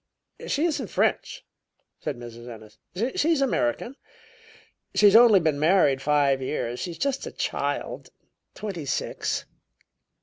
"She 0.47 0.65
isn't 0.65 0.87
French," 0.87 1.45
said 1.99 2.17
Mrs. 2.17 2.49
Ennis; 2.49 2.79
"she's 3.15 3.39
American. 3.39 3.85
And 3.97 3.97
she's 4.95 5.15
only 5.15 5.39
been 5.39 5.59
married 5.59 6.01
five 6.01 6.41
years. 6.41 6.79
She's 6.79 6.97
just 6.97 7.27
a 7.27 7.31
child 7.31 8.09
twenty 8.55 8.87
six." 8.87 9.45